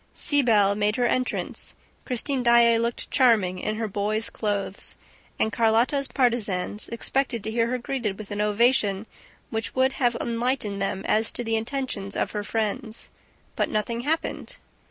Siebel 0.15 0.73
made 0.73 0.95
her 0.95 1.05
entrance. 1.05 1.75
Christine 2.05 2.41
Daae 2.41 2.79
looked 2.79 3.11
charming 3.11 3.59
in 3.59 3.75
her 3.75 3.87
boy's 3.87 4.31
clothes; 4.31 4.95
and 5.39 5.53
Carlotta's 5.53 6.07
partisans 6.07 6.89
expected 6.89 7.43
to 7.43 7.51
hear 7.51 7.67
her 7.67 7.77
greeted 7.77 8.17
with 8.17 8.31
an 8.31 8.41
ovation 8.41 9.05
which 9.51 9.75
would 9.75 9.91
have 9.91 10.15
enlightened 10.19 10.81
them 10.81 11.03
as 11.05 11.31
to 11.33 11.43
the 11.43 11.55
intentions 11.55 12.15
of 12.17 12.31
her 12.31 12.43
friends. 12.43 13.11
But 13.55 13.69
nothing 13.69 14.01
happened. 14.01 14.57